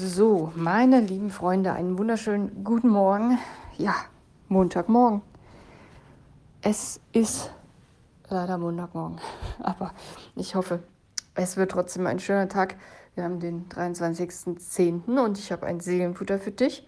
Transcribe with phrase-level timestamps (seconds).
[0.00, 3.36] So, meine lieben Freunde, einen wunderschönen guten Morgen.
[3.78, 3.96] Ja,
[4.46, 5.22] Montagmorgen.
[6.62, 7.50] Es ist
[8.28, 9.18] leider Montagmorgen,
[9.58, 9.92] aber
[10.36, 10.84] ich hoffe,
[11.34, 12.76] es wird trotzdem ein schöner Tag.
[13.16, 15.18] Wir haben den 23.10.
[15.18, 16.86] und ich habe ein Seelenfutter für dich.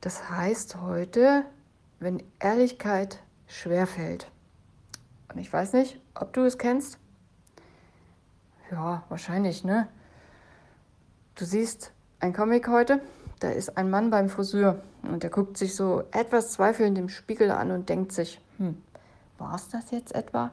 [0.00, 1.44] Das heißt heute,
[2.00, 4.28] wenn Ehrlichkeit schwerfällt.
[5.32, 6.98] Und ich weiß nicht, ob du es kennst.
[8.72, 9.86] Ja, wahrscheinlich, ne?
[11.36, 13.00] Du siehst ein Comic heute,
[13.40, 17.50] da ist ein Mann beim Friseur und der guckt sich so etwas zweifelnd im Spiegel
[17.50, 18.76] an und denkt sich, hm,
[19.38, 20.50] war es das jetzt etwa?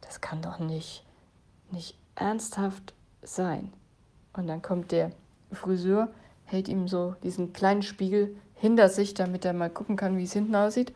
[0.00, 1.04] Das kann doch nicht,
[1.70, 3.72] nicht ernsthaft sein.
[4.32, 5.10] Und dann kommt der
[5.52, 6.08] Friseur,
[6.46, 10.32] hält ihm so diesen kleinen Spiegel hinter sich, damit er mal gucken kann, wie es
[10.32, 10.94] hinten aussieht.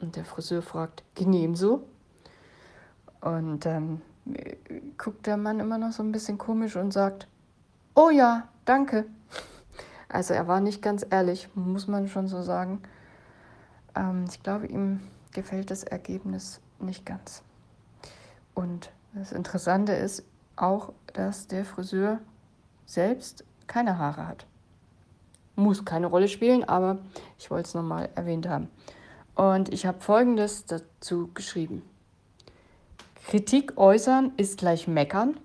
[0.00, 1.84] Und der Friseur fragt, genehm so?
[3.20, 4.56] Und dann äh,
[4.96, 7.26] guckt der Mann immer noch so ein bisschen komisch und sagt,
[7.94, 9.06] oh ja, danke.
[10.08, 12.82] Also er war nicht ganz ehrlich, muss man schon so sagen.
[13.94, 15.00] Ähm, ich glaube, ihm
[15.32, 17.42] gefällt das Ergebnis nicht ganz.
[18.54, 20.24] Und das Interessante ist
[20.56, 22.20] auch, dass der Friseur
[22.86, 24.46] selbst keine Haare hat.
[25.56, 26.98] Muss keine Rolle spielen, aber
[27.38, 28.68] ich wollte es nochmal erwähnt haben.
[29.34, 31.82] Und ich habe Folgendes dazu geschrieben.
[33.26, 35.38] Kritik äußern ist gleich meckern?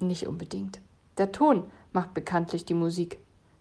[0.00, 0.80] Nicht unbedingt.
[1.18, 3.18] Der Ton macht bekanntlich die Musik.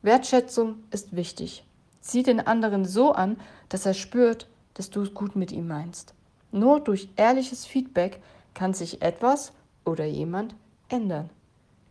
[0.08, 1.66] Wertschätzung ist wichtig.
[2.00, 3.36] Zieh den anderen so an,
[3.68, 6.14] dass er spürt, dass du es gut mit ihm meinst.
[6.54, 8.22] Nur durch ehrliches Feedback
[8.54, 9.52] kann sich etwas
[9.84, 10.56] oder jemand
[10.88, 11.30] ändern.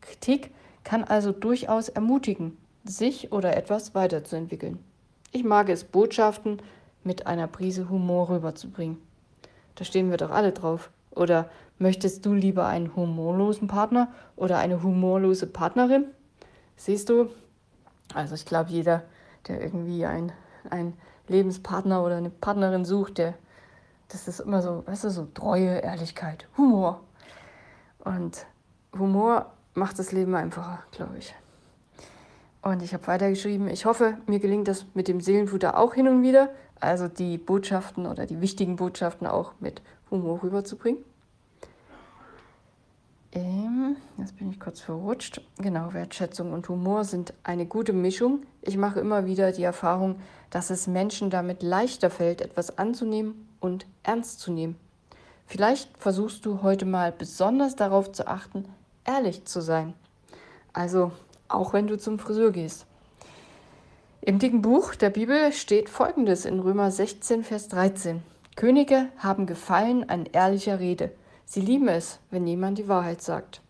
[0.01, 0.51] Kritik
[0.83, 4.79] kann also durchaus ermutigen, sich oder etwas weiterzuentwickeln.
[5.31, 6.63] Ich mag es, Botschaften
[7.05, 8.97] mit einer Prise Humor rüberzubringen.
[9.75, 10.91] Da stehen wir doch alle drauf.
[11.11, 16.07] Oder möchtest du lieber einen humorlosen Partner oder eine humorlose Partnerin?
[16.77, 17.29] Siehst du,
[18.15, 19.03] also ich glaube, jeder,
[19.49, 20.33] der irgendwie einen
[21.29, 23.35] Lebenspartner oder eine Partnerin sucht, der,
[24.09, 27.01] das ist immer so, weißt du, so Treue, Ehrlichkeit, Humor.
[28.05, 28.47] Und
[28.97, 31.35] Humor macht das Leben einfacher, glaube ich.
[32.63, 36.23] Und ich habe weitergeschrieben, ich hoffe, mir gelingt das mit dem Seelenfutter auch hin und
[36.23, 36.51] wieder,
[36.81, 41.05] also die Botschaften oder die wichtigen Botschaften auch mit Humor rüberzubringen.
[43.37, 45.43] Ähm, jetzt bin ich kurz verrutscht.
[45.59, 48.47] Genau, Wertschätzung und Humor sind eine gute Mischung.
[48.63, 53.85] Ich mache immer wieder die Erfahrung, dass es Menschen damit leichter fällt, etwas anzunehmen und
[54.03, 54.77] ernst zu nehmen.
[55.47, 58.65] Vielleicht versuchst du heute mal besonders darauf zu achten,
[59.05, 59.93] ehrlich zu sein.
[60.73, 61.13] Also
[61.49, 62.87] auch wenn du zum Friseur gehst.
[64.23, 68.23] Im dicken Buch der Bibel steht folgendes in Römer 16, Vers 13.
[68.57, 71.13] Könige haben Gefallen an ehrlicher Rede.
[71.47, 73.63] Sie lieben es, wenn jemand die Wahrheit sagt.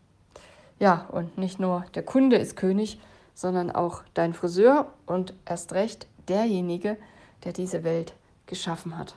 [0.79, 2.99] Ja, und nicht nur der Kunde ist König,
[3.35, 6.97] sondern auch dein Friseur und erst recht derjenige,
[7.45, 8.15] der diese Welt
[8.47, 9.15] geschaffen hat.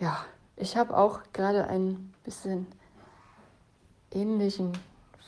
[0.00, 0.24] Ja,
[0.56, 2.66] ich habe auch gerade ein bisschen
[4.10, 4.72] ähnlichen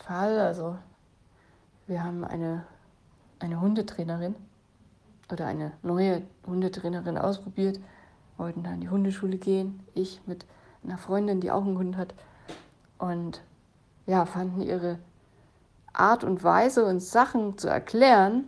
[0.06, 0.38] Fall.
[0.38, 0.76] Also
[1.86, 2.64] wir haben eine,
[3.38, 4.34] eine Hundetrainerin
[5.30, 7.78] oder eine neue Hundetrainerin ausprobiert,
[8.38, 9.80] wollten dann in die Hundeschule gehen.
[9.94, 10.46] Ich mit
[10.84, 12.14] einer Freundin, die auch einen Hund hat.
[12.98, 13.42] Und
[14.06, 14.98] ja, fanden ihre
[15.92, 18.44] Art und Weise, uns Sachen zu erklären,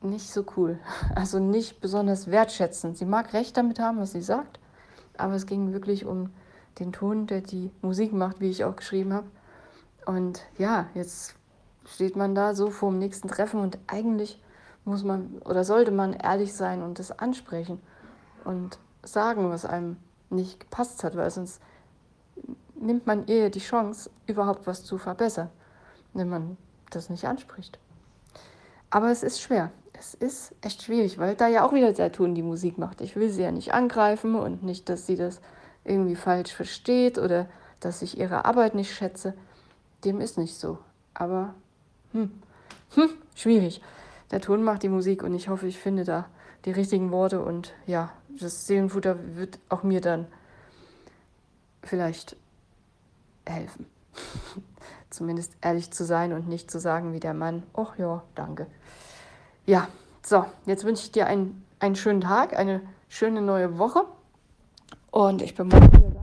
[0.00, 0.78] nicht so cool.
[1.14, 2.96] Also nicht besonders wertschätzend.
[2.96, 4.60] Sie mag recht damit haben, was sie sagt,
[5.16, 6.30] aber es ging wirklich um
[6.78, 9.26] den Ton, der die Musik macht, wie ich auch geschrieben habe.
[10.06, 11.34] Und ja, jetzt
[11.86, 14.40] steht man da so vor dem nächsten Treffen und eigentlich
[14.84, 17.80] muss man oder sollte man ehrlich sein und das ansprechen
[18.44, 19.96] und sagen, was einem
[20.30, 21.60] nicht gepasst hat, weil sonst
[22.74, 25.50] nimmt man eher die Chance, überhaupt was zu verbessern,
[26.14, 26.56] wenn man
[26.90, 27.78] das nicht anspricht.
[28.90, 29.70] Aber es ist schwer.
[29.92, 33.00] Es ist echt schwierig, weil da ja auch wieder der Ton die Musik macht.
[33.00, 35.40] Ich will sie ja nicht angreifen und nicht, dass sie das
[35.84, 37.46] irgendwie falsch versteht oder
[37.80, 39.34] dass ich ihre Arbeit nicht schätze.
[40.04, 40.78] Dem ist nicht so.
[41.14, 41.54] Aber
[42.12, 42.30] hm,
[42.94, 43.82] hm, schwierig.
[44.30, 46.26] Der Ton macht die Musik und ich hoffe, ich finde da
[46.64, 50.26] die richtigen Worte und ja, das Seelenfutter wird auch mir dann
[51.82, 52.36] vielleicht
[53.46, 53.86] helfen.
[55.10, 58.66] Zumindest ehrlich zu sein und nicht zu sagen wie der Mann, ach ja, danke.
[59.64, 59.88] Ja,
[60.22, 64.04] so, jetzt wünsche ich dir einen, einen schönen Tag, eine schöne neue Woche
[65.10, 66.17] und ich bin morgen wieder.